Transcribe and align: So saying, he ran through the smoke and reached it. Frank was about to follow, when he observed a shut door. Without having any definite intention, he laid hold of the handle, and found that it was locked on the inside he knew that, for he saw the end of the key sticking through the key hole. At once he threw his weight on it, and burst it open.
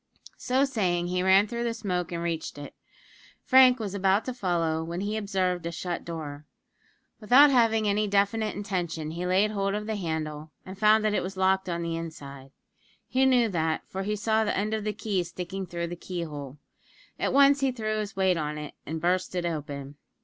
So 0.39 0.65
saying, 0.65 1.09
he 1.09 1.21
ran 1.21 1.45
through 1.45 1.63
the 1.63 1.75
smoke 1.75 2.11
and 2.11 2.23
reached 2.23 2.57
it. 2.57 2.73
Frank 3.45 3.79
was 3.79 3.93
about 3.93 4.25
to 4.25 4.33
follow, 4.33 4.83
when 4.83 5.01
he 5.01 5.15
observed 5.15 5.63
a 5.67 5.71
shut 5.71 6.03
door. 6.03 6.47
Without 7.19 7.51
having 7.51 7.87
any 7.87 8.07
definite 8.07 8.55
intention, 8.55 9.11
he 9.11 9.27
laid 9.27 9.51
hold 9.51 9.75
of 9.75 9.85
the 9.85 9.95
handle, 9.97 10.49
and 10.65 10.75
found 10.79 11.05
that 11.05 11.13
it 11.13 11.21
was 11.21 11.37
locked 11.37 11.69
on 11.69 11.83
the 11.83 11.95
inside 11.97 12.49
he 13.07 13.27
knew 13.27 13.47
that, 13.49 13.81
for 13.85 14.01
he 14.01 14.15
saw 14.15 14.43
the 14.43 14.57
end 14.57 14.73
of 14.73 14.85
the 14.85 14.91
key 14.93 15.23
sticking 15.23 15.67
through 15.67 15.85
the 15.85 15.95
key 15.95 16.23
hole. 16.23 16.57
At 17.19 17.31
once 17.31 17.59
he 17.59 17.71
threw 17.71 17.99
his 17.99 18.15
weight 18.15 18.37
on 18.37 18.57
it, 18.57 18.73
and 18.87 18.99
burst 18.99 19.35
it 19.35 19.45
open. 19.45 19.97